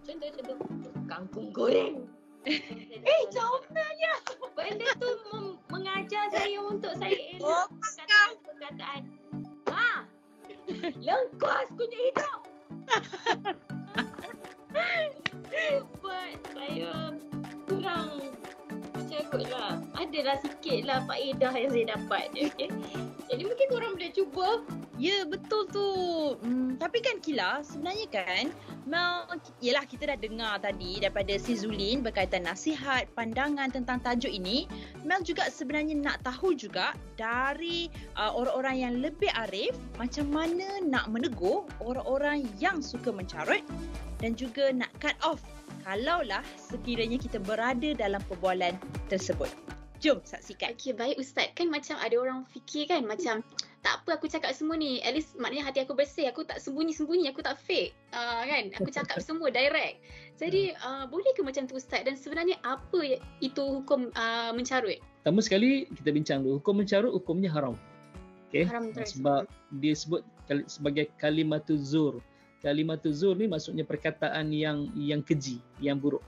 Contoh-contoh. 0.04 0.92
Kangkung 1.08 1.48
goreng. 1.56 2.04
eh, 2.44 3.22
jawapannya. 3.32 4.12
Benda 4.52 4.88
tu 5.00 5.08
mem- 5.32 5.56
mengajar 5.72 6.28
saya 6.28 6.60
untuk 6.60 6.92
saya 7.00 7.16
elak 7.16 7.40
Oh, 7.40 7.64
perkataan-perkataan. 7.80 9.02
Ha! 9.72 10.04
Lengkas 11.00 11.68
kunyit 11.72 12.12
hidup. 12.12 12.40
Buat 16.04 16.36
saya 16.52 16.92
kurang 17.68 18.10
carut 19.08 19.46
lah. 19.48 19.80
Adalah 19.96 20.36
sikit 20.44 20.80
lah 20.84 20.98
faedah 21.08 21.52
yang 21.56 21.70
saya 21.72 21.84
dapat 21.96 22.24
je. 22.36 22.44
Okay? 22.52 22.68
Jadi 23.30 23.46
mungkin 23.46 23.66
korang 23.70 23.94
boleh 23.94 24.10
cuba. 24.10 24.48
Ya 24.98 25.22
betul 25.22 25.70
tu. 25.70 25.88
Hmm, 26.42 26.76
tapi 26.76 26.98
kan 27.00 27.22
Kila 27.22 27.62
sebenarnya 27.62 28.06
kan 28.10 28.44
Mel, 28.90 29.30
yelah 29.62 29.86
kita 29.86 30.10
dah 30.10 30.18
dengar 30.18 30.58
tadi 30.58 30.98
daripada 30.98 31.38
si 31.38 31.54
Zulin 31.54 32.02
berkaitan 32.02 32.42
nasihat, 32.42 33.06
pandangan 33.14 33.70
tentang 33.70 34.02
tajuk 34.02 34.34
ini. 34.34 34.66
Mel 35.06 35.22
juga 35.22 35.46
sebenarnya 35.46 35.94
nak 35.94 36.26
tahu 36.26 36.58
juga 36.58 36.92
dari 37.14 37.86
uh, 38.18 38.34
orang-orang 38.34 38.76
yang 38.82 38.94
lebih 38.98 39.30
arif 39.46 39.78
macam 39.94 40.26
mana 40.28 40.82
nak 40.82 41.06
menegur 41.06 41.70
orang-orang 41.78 42.44
yang 42.58 42.82
suka 42.82 43.14
mencarut 43.14 43.62
dan 44.18 44.34
juga 44.34 44.74
nak 44.74 44.90
cut 44.98 45.14
off 45.22 45.40
kalaulah 45.86 46.44
sekiranya 46.58 47.16
kita 47.16 47.38
berada 47.40 47.94
dalam 47.96 48.20
perbualan 48.28 48.76
tersebut. 49.08 49.48
Jom 50.00 50.24
saksikan. 50.24 50.72
Okay, 50.72 50.96
baik 50.96 51.20
Ustaz. 51.20 51.52
Kan 51.52 51.68
macam 51.68 52.00
ada 52.00 52.16
orang 52.16 52.48
fikir 52.48 52.88
kan 52.88 53.04
macam 53.04 53.44
tak 53.84 54.00
apa 54.00 54.16
aku 54.16 54.32
cakap 54.32 54.56
semua 54.56 54.80
ni. 54.80 54.96
At 55.04 55.12
least 55.12 55.36
maknanya 55.36 55.68
hati 55.68 55.84
aku 55.84 55.92
bersih. 55.92 56.24
Aku 56.32 56.40
tak 56.48 56.56
sembunyi-sembunyi. 56.56 57.28
Aku 57.28 57.44
tak 57.44 57.60
fake. 57.60 57.92
Uh, 58.16 58.42
kan? 58.48 58.72
Aku 58.80 58.88
cakap 58.88 59.20
semua 59.28 59.52
direct. 59.52 60.00
Jadi 60.40 60.72
uh, 60.80 61.04
boleh 61.04 61.36
ke 61.36 61.44
macam 61.44 61.68
tu 61.68 61.76
Ustaz? 61.76 62.00
Dan 62.00 62.16
sebenarnya 62.16 62.56
apa 62.64 63.20
itu 63.44 63.60
hukum 63.60 64.08
uh, 64.16 64.50
mencarut? 64.56 64.96
Pertama 65.20 65.44
sekali 65.44 65.84
kita 65.92 66.10
bincang 66.16 66.40
dulu. 66.40 66.64
Hukum 66.64 66.80
mencarut 66.80 67.12
hukumnya 67.12 67.52
haram. 67.52 67.76
Okay? 68.48 68.64
Haram 68.64 68.96
terus. 68.96 69.20
Sebab 69.20 69.44
dia 69.84 69.92
sebut 69.92 70.24
sebagai 70.64 71.12
kalimatul 71.20 71.76
zur. 71.76 72.24
Kalimatul 72.64 73.12
zur 73.12 73.36
ni 73.36 73.48
maksudnya 73.48 73.84
perkataan 73.84 74.48
yang 74.48 74.88
yang 74.96 75.20
keji, 75.20 75.60
yang 75.76 76.00
buruk. 76.00 76.24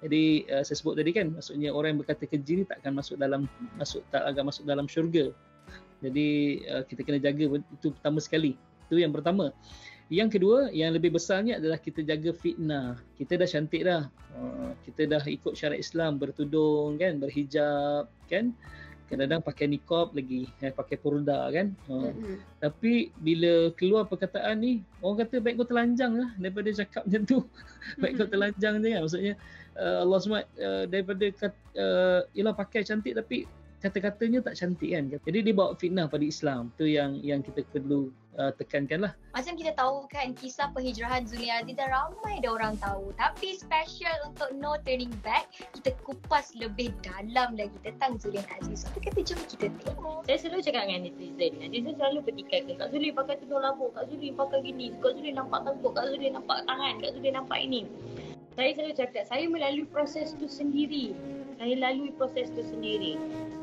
Jadi 0.00 0.48
uh, 0.48 0.64
saya 0.64 0.76
sebut 0.76 0.96
tadi 0.96 1.12
kan 1.12 1.32
maksudnya 1.36 1.70
orang 1.76 1.96
yang 1.96 2.00
berkata 2.00 2.24
keji 2.24 2.62
ni 2.62 2.64
takkan 2.64 2.96
masuk 2.96 3.20
dalam 3.20 3.44
masuk 3.76 4.00
tak 4.08 4.24
akan 4.24 4.48
masuk 4.48 4.64
dalam 4.64 4.88
syurga. 4.88 5.32
Jadi 6.00 6.60
uh, 6.72 6.82
kita 6.88 7.04
kena 7.04 7.20
jaga 7.20 7.60
itu 7.60 7.88
pertama 7.92 8.18
sekali. 8.18 8.56
Itu 8.88 8.96
yang 8.96 9.12
pertama. 9.12 9.52
Yang 10.10 10.42
kedua, 10.42 10.74
yang 10.74 10.90
lebih 10.90 11.14
besarnya 11.14 11.62
adalah 11.62 11.78
kita 11.78 12.02
jaga 12.02 12.34
fitnah. 12.34 12.98
Kita 13.14 13.38
dah 13.38 13.46
cantik 13.46 13.86
dah. 13.86 14.10
Uh, 14.34 14.74
kita 14.82 15.06
dah 15.06 15.22
ikut 15.22 15.54
syariat 15.54 15.78
Islam, 15.78 16.18
bertudung 16.18 16.98
kan, 16.98 17.22
berhijab 17.22 18.10
kan. 18.26 18.50
Kadang-kadang 19.10 19.42
pakai 19.42 19.66
niqab 19.66 20.14
lagi, 20.14 20.46
eh, 20.62 20.70
pakai 20.70 20.94
purda 20.94 21.50
kan. 21.50 21.74
Uh, 21.90 22.14
Mm-mm. 22.14 22.36
tapi 22.62 23.10
bila 23.18 23.74
keluar 23.74 24.06
perkataan 24.06 24.62
ni, 24.62 24.86
orang 25.02 25.26
kata 25.26 25.42
baik 25.42 25.58
kau 25.58 25.66
telanjang 25.66 26.14
lah 26.14 26.30
daripada 26.38 26.70
cakap 26.70 27.02
macam 27.02 27.22
tu. 27.26 27.38
baik 28.00 28.14
kau 28.22 28.30
telanjang 28.30 28.78
je 28.78 28.88
kan. 28.94 29.00
Maksudnya 29.02 29.34
uh, 29.74 30.06
Allah 30.06 30.18
SWT 30.22 30.30
uh, 30.30 30.44
daripada 30.86 31.24
kat, 31.34 31.52
uh, 31.74 32.22
ialah 32.38 32.54
pakai 32.54 32.86
cantik 32.86 33.18
tapi 33.18 33.50
kata-katanya 33.80 34.44
tak 34.44 34.54
cantik 34.60 34.92
kan. 34.92 35.04
Jadi 35.24 35.38
dia 35.40 35.54
bawa 35.56 35.72
fitnah 35.74 36.06
pada 36.06 36.24
Islam. 36.24 36.68
Tu 36.76 36.94
yang 36.94 37.16
yang 37.24 37.40
kita 37.40 37.64
perlu 37.72 38.12
uh, 38.36 38.52
tekankan 38.54 39.08
lah. 39.08 39.12
Macam 39.32 39.56
kita 39.56 39.72
tahu 39.74 40.04
kan 40.12 40.36
kisah 40.36 40.68
penghijrahan 40.76 41.24
Zulin 41.24 41.50
Aziz 41.50 41.74
dah 41.74 41.88
ramai 41.88 42.38
dah 42.44 42.52
orang 42.52 42.76
tahu. 42.78 43.10
Tapi 43.16 43.56
special 43.56 44.28
untuk 44.28 44.52
No 44.60 44.76
Turning 44.84 45.12
Back, 45.24 45.48
kita 45.80 45.96
kupas 46.04 46.52
lebih 46.54 46.92
dalam 47.00 47.56
lagi 47.56 47.74
tentang 47.80 48.20
Zulin 48.20 48.44
Aziz. 48.60 48.84
Apa 48.84 49.00
kata 49.00 49.20
jom 49.24 49.40
kita 49.48 49.66
tengok. 49.80 50.28
Saya 50.28 50.36
selalu 50.36 50.60
cakap 50.60 50.82
dengan 50.86 51.00
netizen. 51.08 51.52
Netizen 51.58 51.94
selalu 51.96 52.18
petikan 52.28 52.60
Kak 52.76 52.88
Zuli 52.92 53.08
pakai 53.10 53.34
tudung 53.40 53.64
labuk. 53.64 53.96
Kak 53.96 54.04
Zuli 54.12 54.28
pakai 54.36 54.60
gini. 54.60 54.92
Kak 55.00 55.16
Zuli 55.16 55.32
nampak 55.32 55.64
tengkuk. 55.64 55.92
Kak 55.96 56.06
Zuli 56.12 56.28
nampak 56.28 56.68
tangan. 56.68 56.94
Kak 57.00 57.10
Zuli 57.16 57.28
nampak 57.32 57.58
ini. 57.64 57.88
Saya 58.58 58.74
selalu 58.74 58.92
cakap, 58.98 59.24
saya 59.30 59.46
melalui 59.46 59.86
proses 59.88 60.34
tu 60.36 60.50
sendiri. 60.50 61.14
Saya 61.56 61.76
lalui 61.80 62.10
proses 62.12 62.50
tu 62.50 62.60
sendiri. 62.66 63.14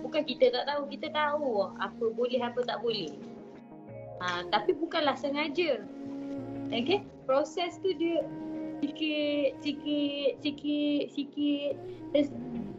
Bukan 0.07 0.23
kita 0.23 0.55
tak 0.55 0.71
tahu, 0.71 0.87
kita 0.87 1.11
tahu 1.11 1.67
apa 1.83 2.05
boleh, 2.15 2.39
apa 2.39 2.63
tak 2.63 2.79
boleh. 2.79 3.11
Ha, 4.23 4.47
tapi 4.47 4.71
bukanlah 4.71 5.19
sengaja. 5.19 5.83
Okay? 6.71 7.03
Proses 7.27 7.75
tu 7.83 7.91
dia 7.91 8.23
sikit, 8.79 9.59
sikit, 9.59 10.31
sikit, 10.39 11.03
sikit. 11.11 11.73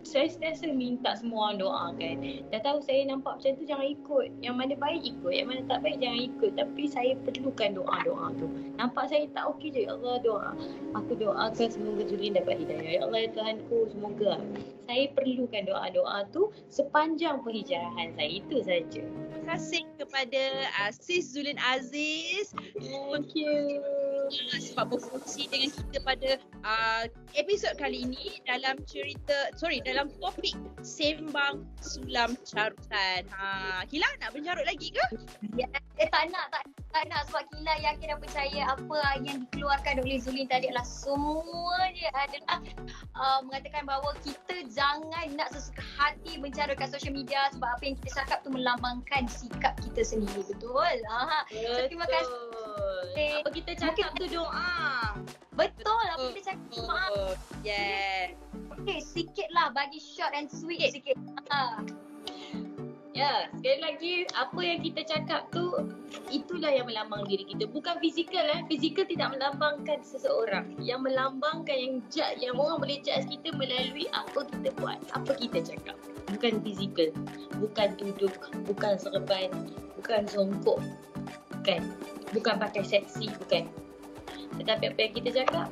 Saya 0.08 0.26
sentiasa 0.32 0.72
minta 0.72 1.12
semua 1.12 1.52
orang 1.52 1.60
doakan. 1.60 2.16
Dah 2.48 2.60
tahu 2.64 2.80
saya 2.80 3.04
nampak 3.04 3.36
macam 3.36 3.52
tu 3.60 3.64
jangan 3.68 3.88
ikut. 3.92 4.28
Yang 4.40 4.54
mana 4.56 4.74
baik 4.80 5.02
ikut, 5.04 5.32
yang 5.36 5.48
mana 5.52 5.60
tak 5.68 5.84
baik 5.84 6.00
jangan 6.00 6.20
ikut. 6.32 6.50
Tapi 6.56 6.82
saya 6.88 7.12
perlukan 7.28 7.70
doa-doa 7.76 8.26
tu. 8.40 8.46
Nampak 8.80 9.12
saya 9.12 9.28
tak 9.36 9.44
okey 9.54 9.68
je, 9.68 9.80
Ya 9.84 9.92
Allah 9.92 10.16
doa. 10.24 10.50
Aku 10.96 11.12
doakan 11.12 11.68
semoga 11.68 12.02
Julin 12.08 12.40
dapat 12.40 12.64
hidayah. 12.64 12.90
Ya 12.96 13.00
Allah 13.04 13.28
ya 13.28 13.30
Tuhanku, 13.36 13.78
semoga. 13.92 14.40
Saya 14.88 15.04
perlukan 15.12 15.62
doa-doa 15.68 16.24
tu 16.32 16.48
sepanjang 16.72 17.44
penghijrahan 17.44 18.16
saya. 18.16 18.30
Itu 18.32 18.64
saja. 18.64 19.04
Terima 19.04 19.44
kasih 19.52 19.84
kepada 20.00 20.42
uh, 20.80 20.90
Sis 20.92 21.36
Zulin 21.36 21.60
Aziz 21.60 22.56
Thank 22.78 23.34
you. 23.34 24.07
Sebab 24.60 24.94
berfungsi 24.94 25.48
dengan 25.48 25.70
kita 25.72 25.98
pada 26.04 26.30
uh, 26.64 27.04
episod 27.36 27.72
kali 27.76 28.04
ini 28.04 28.40
dalam 28.44 28.80
cerita 28.84 29.52
sorry 29.56 29.80
dalam 29.82 30.12
topik 30.20 30.54
sembang 30.84 31.64
sulam 31.80 32.36
carutan. 32.44 33.22
Ha, 33.34 33.84
Kila 33.88 34.06
nak 34.22 34.30
mencarut 34.34 34.64
lagi 34.64 34.92
ke? 34.92 35.04
Eh 35.98 36.06
tak 36.14 36.30
nak, 36.30 36.46
tak, 36.54 36.62
tak 36.94 37.04
nak 37.10 37.26
sebab 37.26 37.42
Kila 37.50 37.74
yakin 37.82 38.06
dan 38.14 38.18
percaya 38.22 38.60
apa 38.70 38.98
yang 39.26 39.42
dikeluarkan 39.48 39.94
oleh 40.04 40.18
Zulin 40.22 40.46
tadi 40.46 40.70
adalah 40.70 40.86
semua 40.86 41.78
dia 41.90 42.10
adalah 42.14 42.58
uh, 43.18 43.40
mengatakan 43.42 43.82
bahawa 43.88 44.14
kita 44.22 44.62
jangan 44.70 45.26
nak 45.34 45.50
sesuka 45.50 45.82
hati 45.98 46.38
mencarut 46.38 46.78
kat 46.78 46.92
social 46.92 47.14
media 47.14 47.50
sebab 47.56 47.66
apa 47.66 47.82
yang 47.82 47.96
kita 47.98 48.22
cakap 48.22 48.38
tu 48.46 48.50
melambangkan 48.54 49.26
sikap 49.26 49.74
kita 49.82 50.06
sendiri. 50.06 50.46
Betul? 50.46 50.96
Ha. 51.10 51.44
Terima 51.88 52.06
kasih. 52.06 52.67
Betul. 52.78 53.42
Apa 53.42 53.50
kita 53.50 53.72
cakap 53.74 54.10
tu 54.14 54.24
doa. 54.30 55.18
Betul 55.58 56.04
apa 56.14 56.24
kita 56.34 56.54
cakap. 56.54 56.86
Maaf. 56.86 57.10
Oh, 57.10 57.34
yeah. 57.66 58.30
Okay, 58.78 59.02
sikit 59.02 59.50
lah 59.50 59.74
bagi 59.74 59.98
short 59.98 60.30
and 60.30 60.46
sweet 60.46 60.78
Okay. 60.78 61.02
sikit. 61.02 61.16
Ha. 61.50 61.82
Ya, 63.18 63.50
sekali 63.50 63.78
lagi 63.82 64.12
apa 64.38 64.60
yang 64.62 64.78
kita 64.78 65.02
cakap 65.02 65.50
tu 65.50 65.74
itulah 66.30 66.70
yang 66.70 66.86
melambang 66.86 67.26
diri 67.26 67.42
kita. 67.50 67.66
Bukan 67.66 67.98
fizikal 67.98 68.46
eh. 68.46 68.62
Fizikal 68.70 69.10
tidak 69.10 69.34
melambangkan 69.34 69.98
seseorang. 70.06 70.78
Yang 70.78 71.10
melambangkan 71.10 71.74
yang 71.74 71.94
judge, 72.14 72.38
yang 72.38 72.54
orang 72.54 72.78
boleh 72.78 73.02
judge 73.02 73.26
kita 73.26 73.50
melalui 73.58 74.06
apa 74.14 74.46
kita 74.46 74.70
buat, 74.78 75.02
apa 75.18 75.34
kita 75.34 75.58
cakap. 75.66 75.98
Bukan 76.30 76.62
fizikal. 76.62 77.10
Bukan 77.58 77.98
duduk, 77.98 78.38
bukan 78.70 78.94
serban, 78.94 79.50
bukan 79.98 80.22
songkok. 80.30 80.78
Bukan. 81.68 81.84
Bukan 82.32 82.54
pakai 82.64 82.80
seksi, 82.80 83.28
bukan. 83.44 83.68
Tetapi 84.56 84.88
apa 84.88 84.98
yang 85.04 85.12
kita 85.20 85.30
cakap 85.44 85.68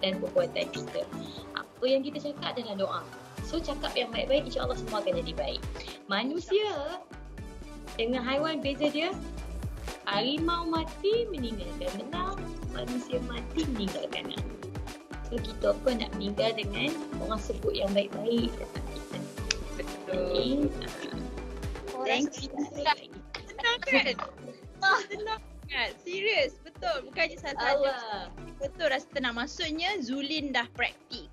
dan 0.00 0.16
perbuatan 0.24 0.66
kita. 0.72 1.04
Apa 1.52 1.84
yang 1.84 2.00
kita 2.00 2.32
cakap 2.32 2.56
adalah 2.56 2.76
doa. 2.80 3.02
So 3.44 3.60
cakap 3.60 3.92
yang 3.92 4.08
baik-baik 4.08 4.48
insya-Allah 4.48 4.80
semua 4.80 5.04
akan 5.04 5.20
jadi 5.20 5.32
baik. 5.36 5.60
Manusia 6.08 6.72
dengan 8.00 8.24
haiwan 8.24 8.64
beza 8.64 8.88
dia 8.88 9.12
harimau 10.08 10.64
mati 10.64 11.28
meninggalkan 11.28 11.92
benang, 12.00 12.40
manusia 12.72 13.20
mati 13.28 13.68
meninggalkan 13.76 14.32
anak. 14.32 14.44
So 15.28 15.36
kita 15.36 15.76
pun 15.84 16.00
nak 16.00 16.08
meninggal 16.16 16.56
dengan 16.56 16.96
orang 17.20 17.40
sebut 17.44 17.76
yang 17.76 17.92
baik-baik 17.92 18.48
tentang 18.56 18.86
kita. 18.96 19.18
Jadi, 20.08 20.48
Orang 21.92 22.08
Thank 22.08 22.48
you. 22.48 22.48
Senang 23.44 23.76
kan? 23.84 24.16
Senang 25.08 25.40
kan? 25.68 25.90
Serius, 26.00 26.56
betul. 26.64 27.04
Bukannya 27.12 27.36
salah-salah. 27.36 27.76
Allah. 27.76 28.32
Betul 28.58 28.88
rasa 28.90 29.06
tenang. 29.12 29.36
Maksudnya 29.36 30.00
Zulin 30.00 30.50
dah 30.50 30.66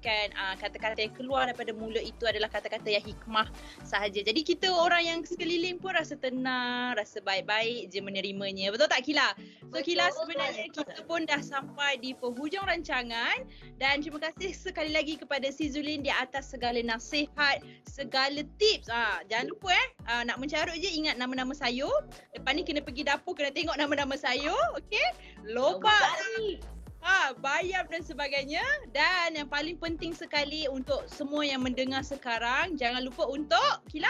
praktikkan 0.05 0.38
uh, 0.38 0.55
kata-kata 0.62 1.00
yang 1.01 1.13
keluar 1.17 1.50
daripada 1.50 1.74
mulut 1.74 2.01
itu 2.05 2.24
adalah 2.29 2.45
kata-kata 2.53 2.93
yang 2.93 3.01
hikmah 3.01 3.50
sahaja. 3.81 4.21
Jadi 4.21 4.45
kita 4.45 4.69
orang 4.69 5.01
yang 5.01 5.19
sekeliling 5.25 5.81
pun 5.81 5.97
rasa 5.97 6.13
tenang, 6.13 6.93
rasa 6.93 7.17
baik-baik 7.25 7.89
je 7.89 8.00
menerimanya. 8.05 8.69
Betul 8.69 8.85
tak 8.85 9.01
Kila? 9.01 9.33
So 9.74 9.81
Kila 9.81 10.05
sebenarnya 10.13 10.69
kita 10.69 11.01
pun 11.09 11.25
dah 11.25 11.41
sampai 11.41 11.97
di 11.97 12.13
penghujung 12.13 12.69
rancangan 12.69 13.50
dan 13.81 14.05
terima 14.05 14.21
kasih 14.21 14.53
sekali 14.53 14.93
lagi 14.93 15.17
kepada 15.17 15.50
si 15.50 15.74
Zulin 15.74 16.05
di 16.05 16.13
atas 16.13 16.53
segala 16.53 16.77
nasihat, 16.85 17.65
segala 17.89 18.45
tips. 18.62 18.88
Ah, 18.93 19.25
jangan 19.25 19.50
lupa 19.50 19.74
eh 19.74 19.88
uh, 20.13 20.24
nak 20.24 20.38
mencarut 20.38 20.77
je 20.77 20.89
ingat 20.93 21.17
nama-nama 21.17 21.57
sayur. 21.57 22.05
Lepas 22.38 22.51
ni 22.53 22.62
kena 22.62 22.85
pergi 22.85 23.09
dapur 23.09 23.33
kena 23.33 23.50
tengok 23.50 23.75
nama-nama 23.75 24.13
sayur, 24.13 24.77
okey? 24.77 25.07
Lopak 25.50 25.97
Balik. 26.38 26.75
Ah, 27.05 27.38
bayar 27.38 27.85
dan 27.85 28.01
sebagainya 28.01 28.65
dan 28.89 29.38
yang 29.38 29.45
paling 29.45 29.77
penting 29.77 30.17
sekali 30.17 30.65
untuk 30.65 31.05
semua 31.05 31.45
yang 31.45 31.62
mendengar 31.62 32.01
sekarang 32.01 32.74
jangan 32.74 33.05
lupa 33.05 33.29
untuk 33.29 33.85
kila 33.85 34.09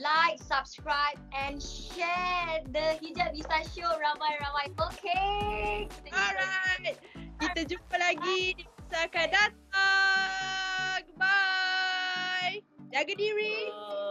like, 0.00 0.40
subscribe 0.40 1.20
and 1.36 1.60
share 1.60 2.64
the 2.72 2.96
Hijab 3.04 3.36
Bisa 3.36 3.68
Show 3.72 3.88
ramai-ramai. 3.88 4.72
Okay. 4.74 5.88
Alright. 6.08 6.96
Kita 7.40 7.60
jumpa 7.68 7.96
lagi 8.00 8.56
di 8.58 8.64
masa 8.64 9.10
akan 9.10 9.28
datang. 9.28 11.02
Bye. 11.18 12.62
Jaga 12.94 13.12
diri. 13.12 13.68
Bye. 13.68 14.03